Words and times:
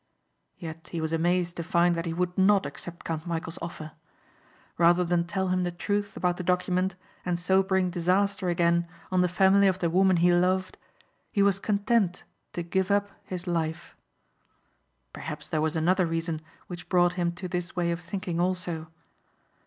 Yet 0.57 0.87
he 0.87 0.99
was 0.99 1.13
amazed 1.13 1.55
to 1.57 1.63
find 1.63 1.93
that 1.93 2.07
he 2.07 2.13
would 2.15 2.35
not 2.35 2.65
accept 2.65 3.05
Count 3.05 3.27
Michæl's 3.29 3.59
offer. 3.61 3.91
Rather 4.79 5.03
than 5.03 5.27
tell 5.27 5.49
him 5.49 5.61
the 5.61 5.69
truth 5.71 6.17
about 6.17 6.37
the 6.37 6.43
document 6.43 6.95
and 7.23 7.37
so 7.37 7.61
bring 7.61 7.91
disaster 7.91 8.49
again 8.49 8.87
on 9.11 9.21
the 9.21 9.27
family 9.27 9.67
of 9.67 9.77
the 9.77 9.91
woman 9.91 10.17
he 10.17 10.33
loved 10.33 10.75
he 11.31 11.43
was 11.43 11.59
content 11.59 12.23
to 12.53 12.63
give 12.63 12.89
up 12.89 13.09
his 13.25 13.45
life. 13.45 13.95
Perhaps 15.13 15.49
there 15.49 15.61
was 15.61 15.75
another 15.75 16.07
reason 16.07 16.41
which 16.65 16.89
brought 16.89 17.13
him 17.13 17.31
to 17.33 17.47
this 17.47 17.75
way 17.75 17.91
of 17.91 17.99
thinking 18.01 18.39
also. 18.39 18.87